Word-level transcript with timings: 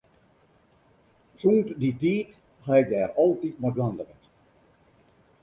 Sûnt 1.39 1.67
dy 1.79 1.91
tiid 1.99 2.27
ha 2.65 2.73
ik 2.81 2.87
dêr 2.91 3.09
altyd 3.23 3.55
mei 3.61 3.73
dwaande 3.75 4.03
west. 4.07 4.25